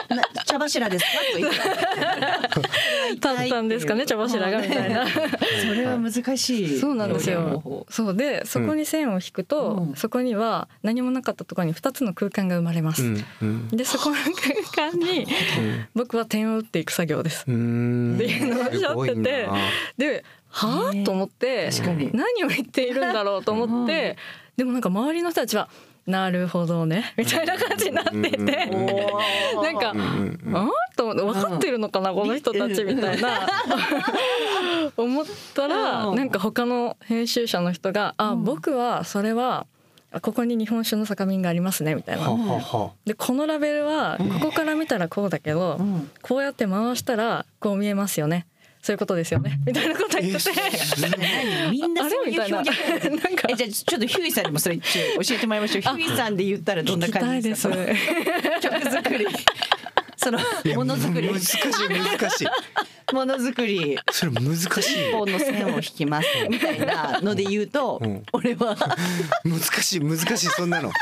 [0.07, 1.11] とな茶柱ですか？
[1.33, 1.59] と言って。
[3.21, 5.07] だったんですかね茶柱がみたいな。
[5.09, 6.79] それは難しい。
[6.79, 7.87] そうなんですよ。
[7.89, 8.15] そう。
[8.15, 9.97] でそこに線を引くと、うん。
[9.97, 13.03] そこには何もなかったところに2つの空間が生まれます。
[13.03, 13.25] うん。
[13.41, 13.69] うん。
[13.69, 14.17] でそこの
[14.75, 15.27] 空間に
[15.95, 17.45] 僕は点を打っていく作業です。
[17.49, 18.15] うん。
[18.17, 19.49] っていうのをおっしゃってて
[19.97, 22.11] ではあと思って確かに。
[22.13, 24.17] 何を言っているんだろうと思って
[24.57, 25.69] でもなんか周りの人たちは
[26.07, 28.67] 「なるほどね」みたいな感じになってて。
[29.63, 30.57] なんか、うんうんうん。
[30.57, 33.49] あと思って分かってるのかな、この人たちみたいな。
[34.97, 36.17] 思ったら、うん。
[36.17, 39.67] なんか他の編集者の人が「あ、僕はそれは
[40.23, 42.23] ここに日本酒の酒瓶がありますね」みたいな。
[42.23, 46.11] はははでこのラベルはここから見たらこうだけど、うん。
[46.23, 48.47] こうやって回したらこう見えますよね
[48.85, 49.59] そういうことですよね。
[49.65, 50.51] みたいなこと言ってて。
[51.01, 52.71] 何みんなそういう表現。
[52.71, 53.49] あれみたいななんか。
[53.49, 55.81] えじゃあちょっとヒューイさんにもそれ一応教えてもらいましょう。
[55.81, 57.75] ヒューイさんで言ったらどんな感じですか？
[57.75, 58.61] す。
[58.61, 59.27] 曲作り。
[60.19, 60.39] その
[60.77, 61.29] ものづくり。
[61.29, 63.15] 難しい難しい。
[63.15, 63.99] ものづくり。
[64.13, 65.09] それ難しい。
[65.09, 68.23] 一本の線を引きますみたいなので言うと、うん。
[68.35, 68.77] 俺は。
[69.45, 70.93] 難しい難しいそんなの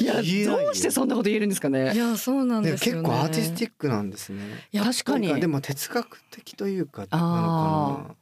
[0.00, 1.92] いやどうしてそんなこと言えるんですかね？
[1.94, 1.96] い。
[1.96, 3.02] やそうなんですよね。
[3.02, 4.42] 結構アーティスティックなんですね。
[4.72, 5.40] いや確かに。
[5.40, 8.14] でも哲学的というかなのか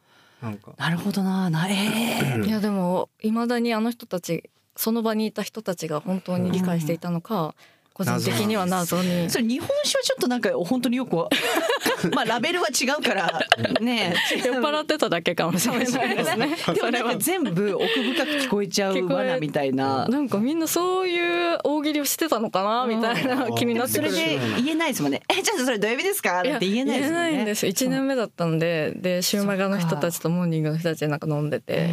[0.42, 0.72] ななんか。
[0.76, 1.48] なるほどな。
[1.50, 7.54] なえいやでもいまだにあの人たちその場にいた人たちが本当に理解していたのか、
[7.98, 9.28] 個人的には謎にー。
[9.28, 11.28] それ日本酒はちょっとなんか本当によくわ
[12.14, 13.40] まあラベルは違うから
[13.80, 14.14] ね。
[14.30, 15.98] 酔っ払ってただけかもしれないです
[16.37, 16.56] ね。
[16.74, 20.06] でもなんか全部奥深く聞こえちゃう聞こえ罠みたいな。
[20.08, 24.11] なんかみんなそういう大喜利をしてたのかなみたいな気になってくる。
[24.12, 25.22] それで言えないですもんね。
[25.28, 26.44] えじゃあそれ土曜日ですか？
[26.44, 27.30] なんて言えないですもんね。
[27.30, 27.66] 言えないんです。
[27.66, 31.88] 一年目だったんで、で週マガの人たちとモーニングの人たちでなんか飲んでて、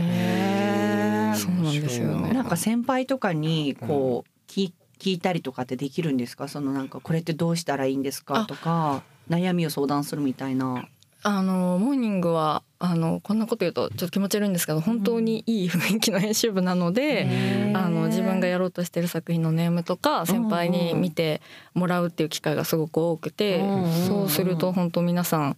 [1.36, 2.32] そうなんですよね。
[2.34, 6.48] なんか先輩とかにこう聞聞いたりとかってできるんですか？
[6.48, 8.42] そのなんかこれってどうしたらいいんですか？
[8.42, 8.46] あ。
[8.46, 10.88] とか悩みを相談するみたいな。
[11.28, 21.42] あのモーニングはあのこんなこと言うとちょっと気持ち悪いんですけど本当にいい雰囲気の編集部なので、あの自分がやろうとしてる作品のネームとか先輩に見て
[21.74, 25.58] もらうっていう機会がすごく多くて、うんそうすると本当皆さん。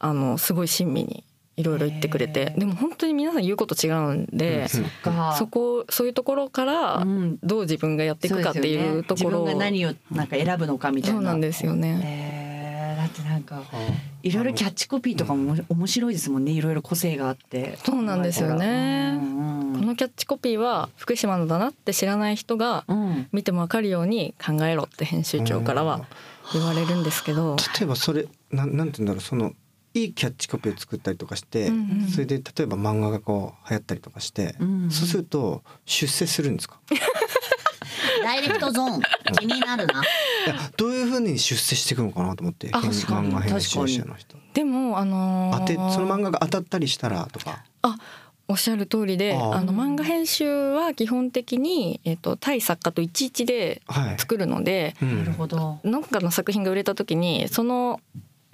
[0.00, 1.24] あのすごい親身に
[1.58, 2.54] いろいろ言ってくれて。
[2.56, 5.34] でも本当に皆さん言うこと違うんで、うんか。
[5.36, 7.38] そこそういうところからうん。
[7.42, 9.46] どう自分がやっていくかっていうところを。
[9.46, 11.16] ね自分が何をなんか選ぶのかみたいな。
[11.16, 12.00] そうなんですよね。
[12.04, 12.96] えー。
[12.96, 13.62] だってなんか
[14.22, 16.52] いろいろキャッチコピーとかも面白いですもんね。
[16.52, 17.76] いろいろ個性があって。
[17.84, 19.18] そうなんですよね。
[19.20, 19.80] うんうん。
[19.80, 23.28] このキャッチコピーは福島のだなって知らない人がうん。
[23.32, 26.04] 見ても分かるように考えろって編集長からは
[26.52, 29.20] 言われるんですけど、例えばそれなんなんて言うんだろう。
[29.20, 29.52] その
[29.94, 36.78] いいキャッチコピーを作ったりとかして、うんうんそれで例えば漫画がこう流行ったりとかして、うんそうすると出世するんですか？
[38.22, 39.00] ダイレクトゾーン
[39.38, 40.02] 気になるな。
[40.46, 44.36] いやどういうふうに出世していくのかなと思って漫画編集者の人。
[44.54, 47.64] でもあのー当てその漫画が当たったりしたらとか。
[47.82, 47.96] あ
[48.50, 55.18] おっしゃる通りであの漫画編集は基本的に、えっと対作家と11ではい、作るのでうん。
[55.18, 55.80] なるほど。
[55.84, 58.00] 何かの作品が売れた時にその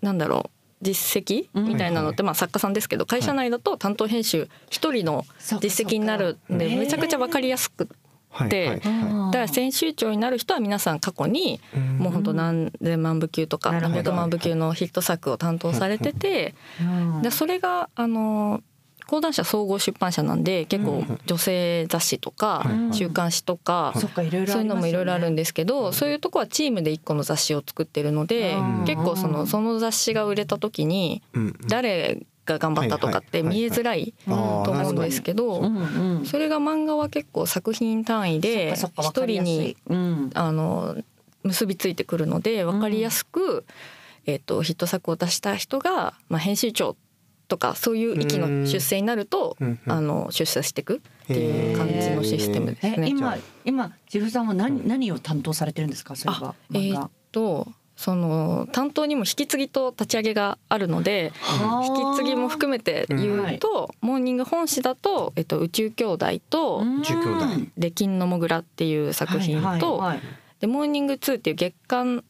[0.02, 5.24] なんだろう実績みたいなのって、まあ、作家さんですけど会社内だと担当編集一人の
[5.60, 7.88] 実績になるんでめちゃくちゃ分かりやすく
[8.30, 11.98] はいではいはだから編集長になる人は皆さん過去にいうん。
[11.98, 17.22] もう本当何千万部級とか何百万部級のヒット作を担当されててうん。
[17.22, 18.60] でそれがあの
[19.06, 31.22] 講談社総合出版社なんで結構女性雑誌とか週刊誌とかそっかいろいろそういうのもいろいろあるんでですけどそういうとこはチームで一個の雑誌を作ってるので結構そのその雑誌が売れた時に
[31.68, 35.70] 誰が頑張ったとかって見えづらいと思うんですけど
[36.24, 39.76] それが漫画は結構作品単位でそっかそっかわか一人に
[40.34, 40.96] あの
[41.42, 43.66] 結びついてくるので分かりやすく、
[44.24, 46.96] えっとヒット作を出した人が、まあ、編集長
[47.48, 52.96] とかそういう域の出世になると、あの出世していくっていう感じのシステムですね。
[53.00, 56.16] え今今ジルさんは何何を担当されてるんですか？
[56.16, 57.00] それはえ漫画。
[57.02, 61.32] ーっとその担当にも引き継ぎと立ち上げがあるので
[61.86, 67.44] 引き継ぎも含めて言うと、モーニング本誌だと、えっと、宇宙兄弟と宇宙兄弟
[67.78, 70.20] 「レキンのモグラ」っていう作品と、はいはいはい。
[70.60, 72.24] でモーニング2っていう月刊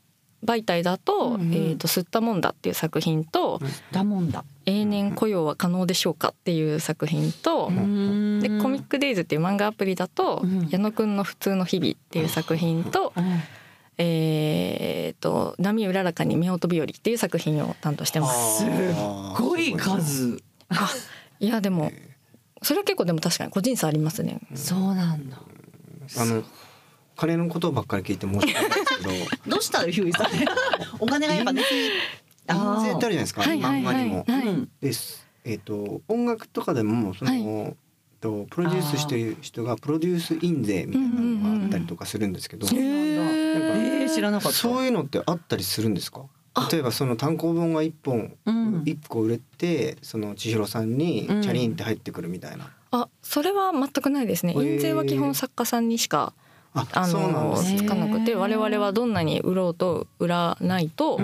[0.45, 1.53] 媒体だと「うんうん。
[1.55, 3.59] えー、と吸ったもんだ」っていう作品と
[3.91, 13.13] だもんだ「永年雇用は可能でしょうか」っていう作品と、でコミックデイズっていう漫画アプリだと「矢野くんの普通の日々」っていう作品と、
[13.99, 18.65] えー、と波うららかに夫婦日和っていう作品を担当してます。
[18.65, 18.69] すっ
[19.37, 20.43] ごい数。
[21.41, 21.93] いやでも
[22.63, 24.41] それは結構でも確かに個人差ありますね。
[24.55, 25.39] そうなんだ。
[26.19, 26.43] あの
[27.17, 29.11] 金のことばっかり聞いて申し訳ないですけど。
[29.47, 30.27] どうしたのヒューイさん。
[30.99, 31.63] お金がやっぱね
[32.49, 33.43] 印税ってあるじゃないですか？
[33.43, 34.25] 漫画にも。
[34.29, 34.69] はい。
[34.81, 35.27] です。
[35.45, 37.77] えっ、と音楽とかでもその、
[38.21, 44.57] とプロデュースしてる人がプロデュース印税みたいなのがあったりとかするんですけど、へえなんか知らなかった。
[44.57, 46.23] そういうのってあったりするんですか？
[46.71, 48.37] 例えばその単行本が一本
[48.85, 52.71] 一個売れてその千尋さんにチャリンって入ってくるみたいな。
[52.93, 54.55] あそれは全くないですね。
[54.55, 56.33] 印税は基本作家さんにしか
[56.75, 57.79] ああそうなんのですね。
[57.79, 61.21] つかなくて我々はどんなに売ろうと売らないと,、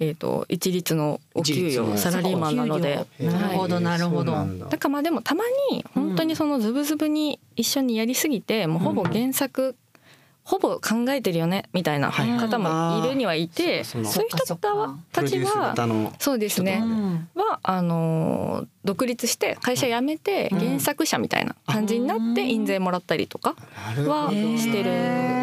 [0.00, 1.86] えー、と一律のお給一律の。
[1.92, 3.06] 与サラリーマンなので。
[3.20, 4.32] なるほどなるほど。
[4.32, 9.76] だだからまあでもたまに本当にそのズブズブに一緒にやりすぎてもうほぼ原作、
[10.42, 14.96] ほぼ考えてるよねみたいな方もいるにはいて、そういう人たちは
[16.18, 16.82] そうですね、
[17.34, 23.54] はあのー独立して会社辞めて原作者みたいな感じになって印税もらったりとか
[24.06, 24.90] はしてる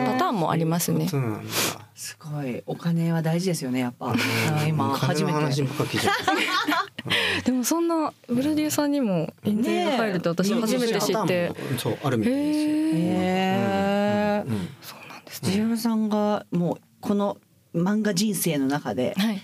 [0.07, 1.07] パターンもありますね。
[1.07, 1.53] そうなんだ。
[1.93, 2.63] すごい。
[2.65, 4.13] お金は大事ですよねやっぱ。
[4.13, 5.69] あ今初め金の話て。
[7.45, 12.65] でもそんなプロデューサーにも印税が入るって私初めて知って、そうあるみたいですよ。
[12.65, 14.69] へえうん。
[14.81, 17.37] そうなんですジルムさんがもうこの
[17.75, 19.39] 漫画人生の中ではい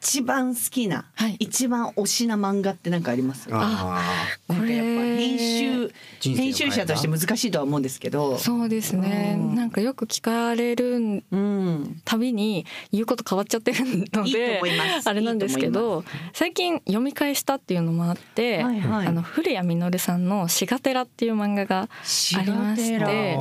[0.00, 1.36] 一番好きな、はい。
[1.40, 3.48] 一番推しな漫画って何かあります？
[3.50, 4.00] あ
[4.48, 8.38] なんかやっぱ編集編集者として難しいとは思うんですけど。
[8.38, 9.54] そうですね、うん。
[9.54, 12.00] なんかよく聞かれるうん。
[12.04, 15.08] たびに言うこと変わっちゃってるので思います。
[15.08, 19.06] あれなんですけいいとど最近読み返したっていうのもあって、はいはい。
[19.06, 23.38] あの古谷実さんの「しがてら」っていう漫画がありまして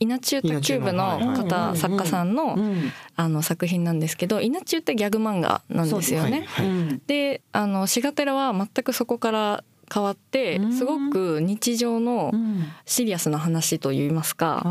[0.00, 2.92] 稲中卓球部の方作家さんのうん。
[3.16, 6.46] あの作品なんですけど稲中ってギャグ漫画なんですよね。
[6.48, 10.72] はいうんであのしがてらは全くそこから変わってうん。
[10.72, 12.64] すごく日常のうん。
[12.84, 14.62] シリアスな話といいますか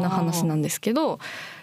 [0.00, 1.18] な話なんですけど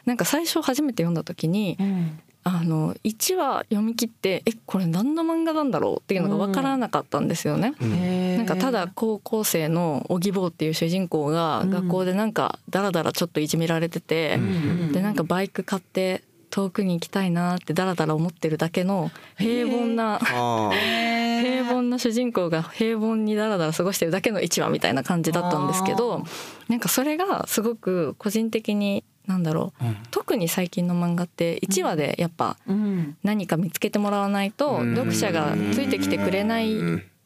[0.05, 2.19] なんか最初初めて読んだ時にうん。
[2.43, 7.73] あの1話読み切ってえこれ何の漫画なんだろうっていうのが分からなかったんですよね。
[7.81, 8.37] へー。
[8.37, 14.91] なんかただ高校生のオギボーっていう主人公がうん学校でなんかダラダラちょっといじめられてて、ん。
[14.93, 26.23] でなんかバイク買って遠くに行きたいなってダラダラ思ってるだけの平凡な平凡な主人公が平凡にダラダラ過ごしてるだけの1話みたいな感じだったんですけど
[26.67, 33.15] なんかそれがすごく個人的になんだろう特に最近の漫画って1話でやっぱうん。
[33.23, 36.75] 何か見つけてもらわないと読者がついてきてくれない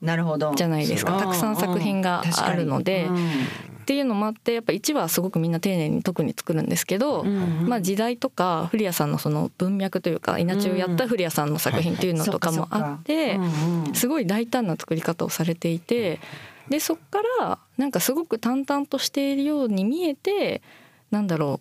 [0.02, 0.54] なるほど。
[0.54, 1.18] じゃないですか。
[1.18, 3.08] たくさん作品があるので
[3.84, 13.38] っていうのもあってやっぱ1話はすごくみんな丁寧に特に作るんですけど、まあ時代とか古谷さんのその文脈というか稲中をやった古谷さんの作品っていうのとかもあって
[13.93, 16.19] すごい大胆な作り方をされていて
[16.69, 20.62] でそっからなんかすごく淡々としているように見えて
[21.12, 21.60] なんだろ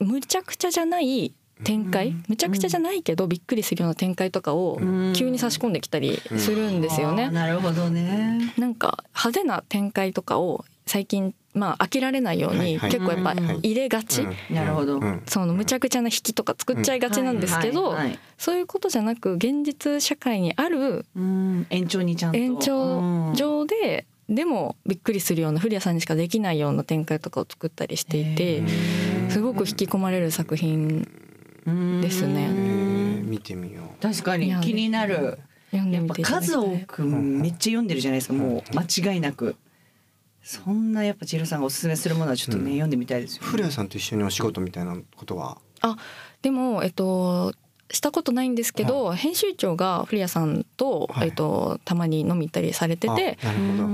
[0.00, 2.14] うむちゃくちゃじゃない展開？
[2.28, 4.78] むちゃくちゃじゃないけどびっくりするような展開とかを
[5.14, 7.30] 急に差し込んできたりするんですよね。
[7.30, 8.52] なるほどね。
[8.58, 15.00] なんか派手な展開とかを最近まあ飽きられないように結構やっぱ入れがち、なるほど。
[15.26, 17.96] そのむちゃくちゃな引きとか作っちゃいがちなんですけど、
[18.36, 21.06] そういうことじゃなく現実社会にある
[21.70, 22.38] 延長にちゃんと。
[22.38, 28.62] 延長上ででもびっくりするような古谷さんにしかできないような展開とかを作ったりしていて
[29.30, 31.08] すごく引き込まれる作品
[31.66, 32.48] ですね。
[33.24, 34.02] 見てみよう。
[34.02, 35.38] 確かに気になる。
[35.72, 39.56] 読んでやっぱ数多くめっちゃ読んでるじゃないですかもう間違いなく。
[40.42, 45.58] そんなやっぱ千尋さんがおすすめするものはちょっとね、読んでみたいですよ、ね、古谷さんと一緒にお仕事みたいなことは？
[45.80, 45.96] あ
[46.40, 47.52] でもえっと
[47.90, 53.38] したことないんですけど、編集長が古谷さんと、えっとたまに飲み行ったりされてて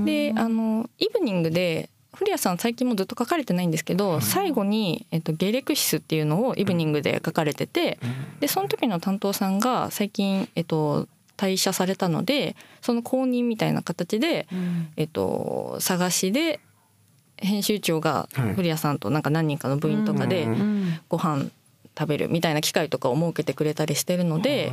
[0.05, 7.97] であのイブニングで古谷さん最近もずっと書かれてないんですけど、最後に、えっと、ゲレクシスっていうのをイブニングで書かれてて、
[8.39, 14.47] でその時の担当さんが最近、えっと、退社されたのでその後任みたいな形で、
[14.95, 16.59] えっと、探しで
[17.37, 18.53] 編集長がはい。
[18.53, 20.99] 古谷さんとなんか何人かの部員とかでうん。
[21.09, 21.49] ご飯
[21.97, 24.71] 食べるみたいな機会とかを設けてくれたりしてるので、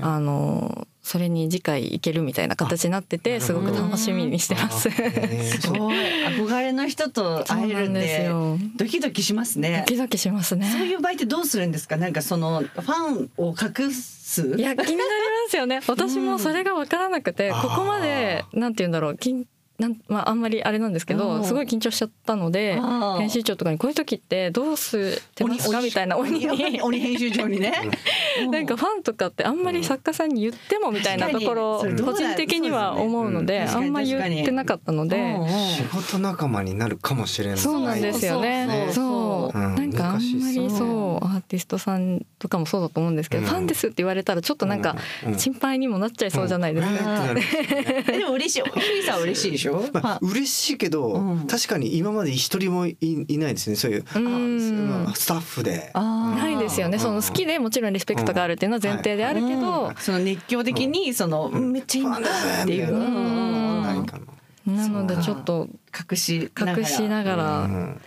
[0.00, 4.90] あのそれに次回行けるみたいな形になっててすごく楽しみにしてます。
[4.90, 5.96] すごい
[6.38, 10.70] 憧れの人と会えるんですよドキドキしますねドキドキしますね。
[10.70, 11.96] そういう場合ってどうするんですか？
[11.96, 14.56] なんかそのファンを隠す？
[14.56, 15.10] いや気になり
[15.46, 15.80] ますよね。
[15.88, 19.14] 私もそれが分からなくて、うんここまでなんて言うんだろう。
[19.14, 19.44] 緊
[19.80, 22.78] なんまああんまりあれなんですけうんど、すごい緊張しちゃったので
[23.18, 25.80] 編集長とかにこういう時ってどうしてますか？
[25.80, 26.82] みたいな鬼に。
[26.82, 27.72] 鬼編集長にね。
[28.52, 35.16] なんかファンとかってあんまり作家さんに言ってもみたいなところ個人的には思うのでそうですねあんま言ってなかったので。
[35.16, 35.48] うんうん。
[35.48, 37.58] 仕事仲間になるかもしれない。
[37.58, 38.68] そうなんですよね。
[38.92, 39.68] そうそう、う。
[39.68, 39.74] ん。
[39.76, 43.48] なんかあんまりそうティストさんとかもそうだと思うんですけど、うん。
[43.48, 45.32] ファンですって言われたらちょっとなんかうん。
[45.32, 45.38] うん。
[45.38, 47.34] 心配にもなっちゃいそうじゃないですか。
[48.12, 48.80] でも嬉しい。
[48.80, 51.46] ひびさんは嬉しいでしょ、まあ、嬉しいけど、うん。
[51.48, 55.06] 確かに今まで一人もいいないですねそういう、うん。
[55.08, 55.90] あスタッフで。
[55.92, 57.00] ないですよね。
[57.00, 59.94] その好きでもちろんリスペクトがあるっていうのは前提であるけど、うん。
[59.98, 62.18] その熱狂的にその、めっちゃいいんだ
[62.62, 63.82] っていう、うんうんうん。
[63.82, 64.30] ないかな
[64.66, 65.68] なのでちょっと
[66.10, 66.78] 隠しながら。
[66.78, 68.00] 隠しながら、うん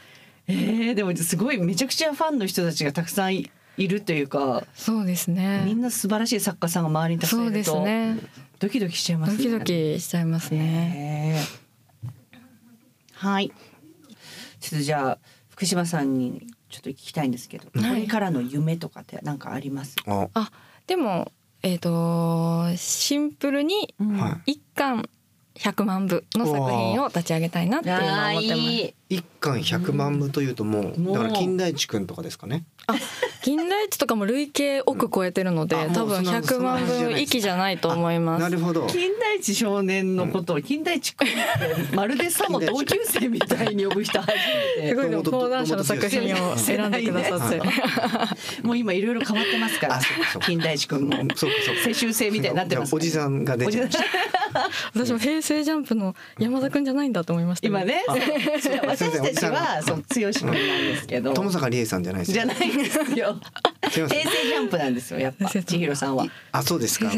[0.47, 5.63] えー、でもすごいめちゃくちゃファンの人たちがたくさんいいるというかそうですね。
[5.65, 8.17] みんな素晴らしい作家さんが周りにたくさんそでいうるとすね。
[8.59, 9.37] ドキドキしちゃいますね。
[9.37, 11.37] ドキドキしちゃいますね。
[12.03, 13.27] へー。
[13.27, 13.51] はい。
[14.59, 15.17] ちょっとじゃあ
[15.49, 17.93] 福島さんにちょっと聞きたいんですけど、はい。
[17.93, 20.27] これからの夢とかって何かあります、あ。
[20.33, 20.51] あ
[20.85, 21.31] でも
[21.63, 23.95] えっ、とシンプルに
[24.45, 25.09] 一巻
[25.55, 28.59] 100万部の作品を立ち上げたいなっていうのを思ってます。
[28.61, 32.65] い一巻100万部というともう、だから金田一くんとかですかね。
[32.87, 32.95] あ
[33.43, 38.41] 金田一とかも累計億超えてるので、うそんな100万分域じゃないと思います。
[38.41, 38.87] なるほど。
[38.87, 44.27] 金田一少年のことを金田一君ってまるでさも同級生みたいに呼ぶ人初
[44.77, 44.89] めて。
[44.89, 47.61] すごいでも講談社の作品を選んでくださって。
[48.65, 49.99] もう今いろいろ変わってますから。
[50.39, 51.11] 金田一君も。
[51.11, 51.81] そうかそうか。
[51.83, 54.03] 世襲制みたいになってますおじさんが出ちゃいました。
[54.93, 57.67] 私も平成ジャンプの山田くんじゃないんだと思いました。
[57.67, 57.83] 今。
[57.83, 58.03] ね
[59.11, 61.33] 私たちはそう剛君なんですけど。
[61.33, 62.45] 友坂理恵さんじゃないですよ。
[62.45, 63.39] じゃないんですよ。
[63.89, 65.49] 平成ジャンプなんですよやっぱ。
[65.49, 66.25] 千尋さんは。
[66.51, 67.09] あそうですか。
[67.09, 67.15] ご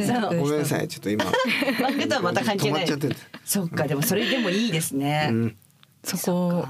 [0.48, 1.26] めんなさいちょっと今。
[1.26, 2.86] 漫画とはまた関係ない。
[2.86, 3.16] 止まっちゃってて。
[3.44, 5.56] そっかでもそれでもいいですね、うん。
[6.04, 6.66] そこを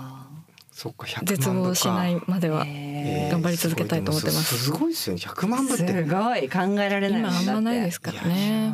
[0.77, 1.35] そっか100万部か。
[1.37, 4.57] 絶望しないまでは頑張り続けたいと思ってます。
[4.57, 5.21] すごいですよね。
[5.21, 5.87] 100万部って。
[5.87, 8.73] すごい考えられない今あんまないですからね。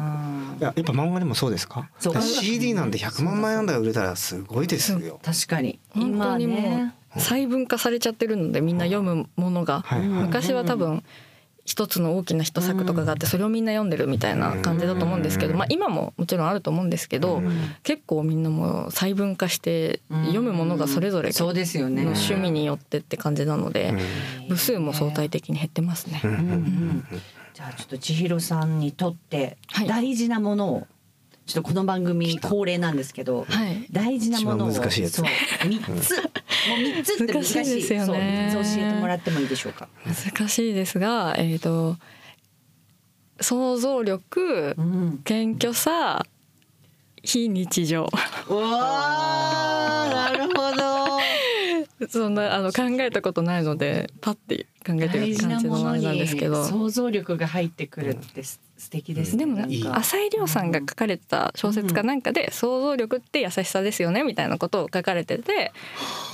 [0.60, 1.92] いややっぱ漫画でもそうですか？
[2.00, 2.14] そう。
[2.16, 5.20] だから CD なんて100万枚なんだ売れたらすごいですよ。
[5.24, 5.80] 確かに。
[5.92, 6.94] 本当今にもね。
[7.16, 9.82] う細分化されちゃってるのでみんな読むものが。
[9.82, 10.08] はいはい。
[10.24, 11.04] 昔は多分
[11.64, 17.42] 一つの大きな一作とかがあってそれをみんな読んでるみたいな感じだと思うんですけど、まあ、今ももちろんあると思うんですけど
[17.84, 22.02] 結構みんなもう細分化して読むものがそれぞれのそうですよね。
[22.02, 23.94] 趣味によってって感じなので
[24.50, 26.22] 部数も相対的に減ってますね。
[26.24, 26.32] うん。
[26.32, 27.06] うん
[27.54, 29.88] じゃあちょっと千尋さんにとってはい。
[29.88, 30.88] 大事なものを
[31.46, 33.86] ちょっとこの番組恒例なんですけど、はい。
[33.92, 35.14] 大事なものを一番難しいやつ。
[35.18, 35.26] そう
[35.68, 36.16] 三つ
[36.70, 39.88] もう三つって難しい難しいですよねそう三つ教えてもらってもいいでしょうか。
[40.06, 41.98] 難しいですが、えー、と
[43.40, 45.22] 想像力うん。
[45.24, 46.26] 謙虚さ
[47.24, 48.08] 非日常
[48.50, 51.12] うわーなるほど。
[52.10, 59.40] そんなあの考えたことないのでパッて考えて大る感じのあれなんですけどに想像力が入ってくるってす素敵ですね。
[59.40, 65.72] でもなんか浅井亮さんが書かれた小説かなんかで想像力って優しさですよねみたいなことを書かれてて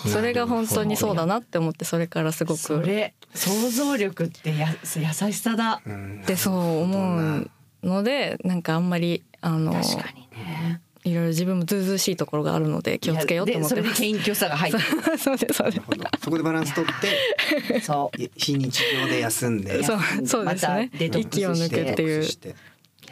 [0.05, 5.81] それが本当にそうだなって思ってそれからすごくそれ想像力ってや優しさだ。
[5.85, 7.51] うんでそう思う
[7.83, 10.81] のでなんかあんまりあの確かにね。
[11.07, 13.95] いろいろ自分もずうずうしいところがあるので気をつけようと思ってます。
[13.95, 14.79] それで謙虚さが入って。
[15.17, 15.81] そうですそうです。
[16.23, 17.79] そこでバランス取ってる。
[17.81, 18.21] そう。
[18.21, 20.89] い非日常で休んでそうそうですね。
[20.99, 22.23] 息を抜くっていう。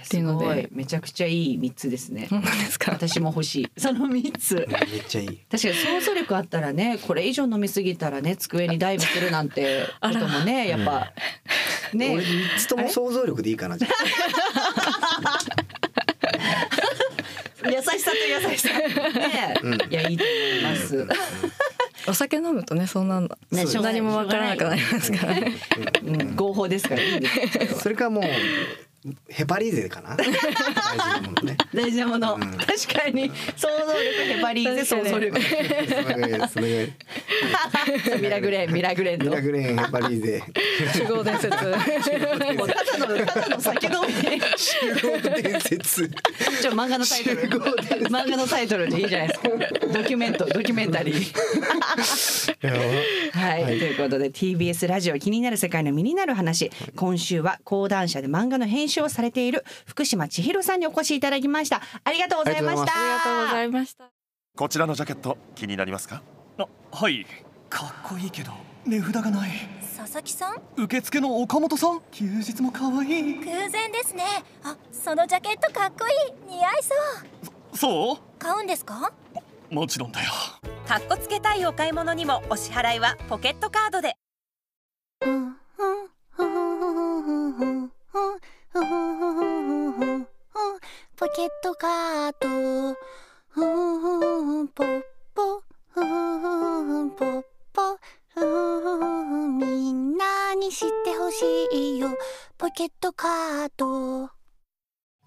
[0.05, 0.45] すていうので。
[0.45, 2.27] ごいめちゃくちゃいい三つですね。
[2.29, 2.91] 本当ですか？
[2.91, 3.71] 私も欲しい。
[3.77, 4.55] その三つ。
[4.55, 5.27] めっちゃいい。
[5.49, 11.13] 確かに想像力あったらねこれ以上飲みすぎたらね机にダイブするなんてこともねやっぱ。
[11.93, 12.11] ね。
[12.13, 13.93] 俺三つとも想像力でいいかなじゃあ
[17.71, 18.69] 優しさと優しさ。
[18.69, 19.73] ね、うん。
[19.73, 21.07] いやいいと思います、
[22.07, 25.53] お酒飲むとねそんなのね何もわからなくなりますからね。
[26.03, 27.27] うん、合法ですからいいで
[27.69, 28.23] すそれかもう
[29.29, 30.15] ヘパリーゼかな？
[30.15, 30.37] 大事
[30.97, 31.57] なものね。
[31.73, 32.41] 大事なもの、うん。
[32.41, 32.65] 確
[33.01, 33.31] かに。
[33.55, 35.39] 想像力ヘパリーゼ想像力。
[36.49, 36.89] それ
[38.19, 40.43] ミラグレーンミラグレーンミとラグレーンヘパリーゼ
[40.93, 41.49] 集合伝説。
[41.49, 42.67] ただの
[43.25, 44.13] ただの酒飲み
[44.57, 46.09] 集合伝説。
[46.09, 47.41] ちょ漫画のタイトル
[48.09, 49.49] 漫画のタイトルでいいじゃないですか。
[49.93, 51.33] ドキュメントドキュメンタリー。
[53.33, 53.79] はい、はい。
[53.79, 56.71] ということで TBS ラジオ気になる世界の身になる話。
[56.95, 61.81] 今週は講談社で漫画の編集をされている福島千尋さんにお越しいただきました。
[62.03, 62.81] ありがとうございました。
[62.81, 64.11] ありがとうございました
[64.55, 66.21] こちらのジャケット気になりますか？
[66.57, 67.25] あはい。
[67.69, 68.51] かっこいいけど
[68.85, 69.51] 値札がない。
[69.97, 70.61] 佐々木さん？
[70.77, 72.01] 受付の岡本さん？
[72.11, 73.33] 休日も可愛い。
[73.35, 74.23] 偶然ですね。
[74.63, 76.55] あそのジャケットかっこいい。
[76.55, 76.93] 似合いそ
[77.73, 77.77] う。
[77.77, 78.17] そう？
[78.39, 79.11] 買うんですか？
[79.71, 80.29] もちろんだよ。
[80.87, 84.15] かっこつけたいお買い物にもお支払いはポケットカードで
[88.75, 88.87] ポケ
[91.45, 92.49] ットカード
[93.53, 94.67] ポッ
[95.33, 95.63] ポ
[95.93, 96.01] ポ
[97.25, 97.97] ッポ
[99.59, 101.45] みんなに知ってほし
[101.95, 102.09] いよ
[102.57, 104.34] ポケットカート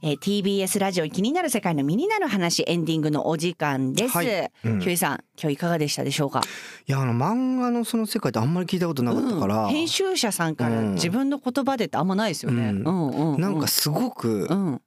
[0.00, 4.52] えー TBS ラジオ気になる世界の身になる話エンディングのお時間です、はい。
[4.64, 4.96] うん。
[4.96, 6.40] さん今日いかがでしたでしょうか？
[6.86, 9.70] いやあの漫画のその世界ってあんまり聞いたことなかったから、うん。
[9.70, 10.94] 編集者さんからうん。
[10.94, 14.80] 自分の言葉でってあんまないですよね、なんかすごく、うん。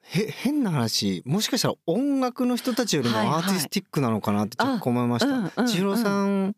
[0.00, 3.36] へ変な話もしかしたら音楽の人たちよりもはいはい。
[3.36, 6.56] アーティスティックなのかなってちょっと思いました、千尋さん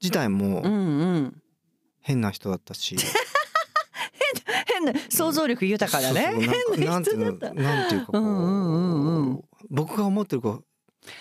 [0.00, 0.62] 自体も
[2.00, 2.96] 変な人だったし、
[4.84, 6.34] 変な想像力豊かだね。
[6.76, 7.54] 変な人だった。
[7.54, 9.44] なんていうかこう、うんうんうんうん。
[9.70, 10.64] 僕が思ってるこう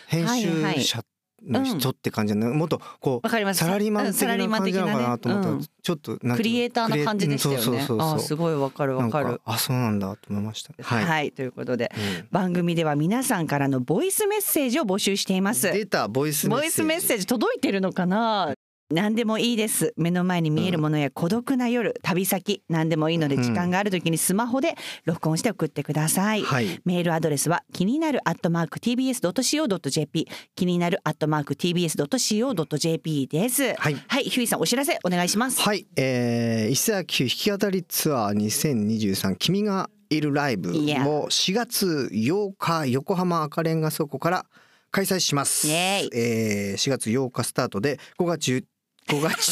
[0.08, 1.04] 編集者
[1.46, 7.64] の人って感じじゃない、もっとこうサラリーマンうん的サラリーマンな感じなのかなと思ったちょっとクリエイターな感じでしたよね。
[7.64, 9.42] クリエうんそうそうそうあすごいわかるわかる。
[9.44, 10.74] あそうなんだと思いました。
[10.82, 15.70] はい、はい、ということでうん番組では皆さんからのボイスメッセージを募集しています。
[15.72, 18.54] 出たボボイスメッセージ届いてるのかな？
[18.92, 19.94] 何でもいいです。
[19.98, 23.44] 目の前に見えるものや孤独な夜、旅先何でもいいのでうん。
[23.44, 24.76] 時間がある時にスマホで
[25.06, 26.80] 録音して送ってください、はい。
[26.86, 33.74] メールアドレスは気になるアットマーク tbs.co.jp 気になるアットマーク tbs.co.jp です。
[33.76, 33.96] はい。
[34.08, 35.62] はいひゅういさんお知らせお願いします。
[35.62, 44.46] はい、えー、石崎弾き語りツアー2023君がいるライブを Yeah 4月8日横浜赤レンガ倉庫から
[44.92, 45.68] 開催します。
[45.70, 48.64] えー、4月8日スタートで5月10
[49.08, 49.52] 5月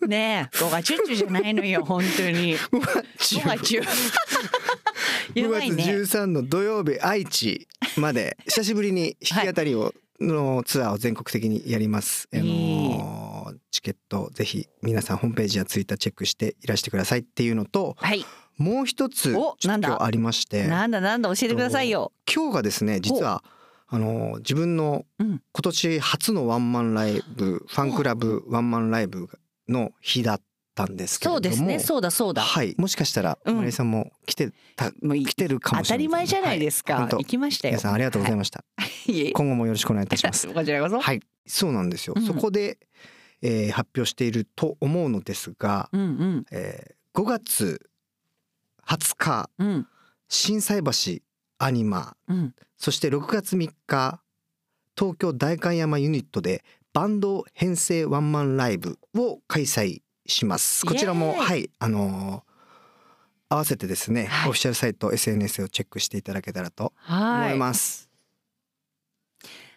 [0.00, 2.56] 10ねえ5月チュッチュじゃないのよ 本当に。
[2.56, 5.84] 5月5月10 10 5月やばいね。
[5.84, 8.36] 13の土曜日愛知まで。
[8.46, 12.28] 久しぶりに弾き語りを、のツアーを全国的にやります。
[12.32, 13.20] あのー
[13.70, 18.24] チケットぜひ皆さんホームページやツイッターチェックしていらしてくださいっていうのとはい。
[18.58, 20.66] もう一つちょっと今日ありまして。
[20.66, 22.12] なんだなんだ教えてくださいよ。
[22.32, 23.42] 今日がですね実は
[23.92, 25.42] あの自分のうん。
[25.52, 29.28] 今年初のワンマンライブファンクラブワンマンライブ
[29.68, 30.40] の日だっ
[30.74, 31.36] たんですけれども。
[31.36, 31.78] そうですね。
[31.80, 32.42] そうだそうだ。
[32.42, 32.74] はい。
[32.78, 33.56] もしかしたらうん。
[33.56, 37.10] マリエさんも来てた、もうい来てるかも当したれないり前じゃないですか、はい。
[37.10, 37.72] 行きましたよ。
[37.72, 38.64] 皆さんありがとうございました、
[39.08, 39.24] いえ。
[39.24, 40.46] いえ今後もよろしくお願いいたします。
[40.54, 41.20] こちらこそ、はい。
[41.46, 42.26] そうなんですよ、うん。
[42.26, 42.78] そこで、
[43.42, 46.46] えー発表していると思うのですが、うんうん。
[46.52, 47.90] えー5月
[48.86, 49.86] 20日うん。
[50.28, 51.22] 心斎橋
[51.62, 52.16] アニマ。
[52.28, 52.54] うん。
[52.78, 54.20] そして6月3日
[54.98, 60.84] 東京代官山ユニットでバンド編成ワンマンライブを開催します。
[60.86, 62.50] こちらもはいあのー
[63.52, 64.50] 合わせてですね、はい。
[64.50, 67.56] オフィシャルサイト SNS をチェックしていただけたらと思はい。
[67.56, 68.08] います。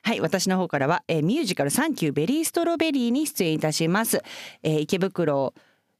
[0.04, 4.22] はい私の方からは、えーミュージカルサンキューベリーストロベリーに出演いたします、
[4.62, 5.54] えー池袋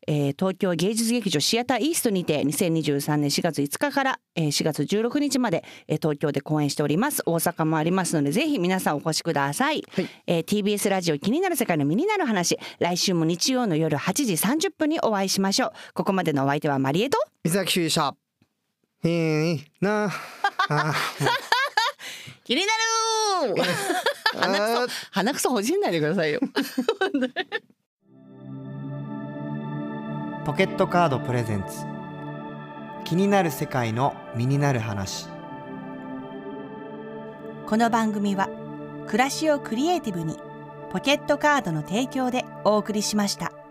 [0.08, 7.22] えー東京芸術劇場シアターイーストにて2023年4月5日から、えー4月16日まで、えー東京で公演しております。
[7.26, 10.10] 大阪もありますのでぜひ皆さんお越しください、はい。
[10.28, 12.58] えー TBS ラジオ気になる世界の身になる話。
[12.80, 15.72] 来週も日曜の夜8時30分にお会いしましょう。
[15.94, 18.14] ここまでのお相手はマリエと水崎フィーシャー。
[19.06, 20.12] えー、な。
[20.70, 20.94] あ
[22.44, 22.68] 気にな
[23.56, 23.64] る
[24.38, 26.40] あ鼻くそほじんないでくださいよ
[30.46, 31.86] ポケットカードプレゼンツ
[33.06, 35.28] 気になる世界の身になる話
[37.66, 38.50] この番組は
[39.08, 40.38] 暮らしをクリエイティブに
[40.92, 43.63] ポケットカードの提供でお送りしました。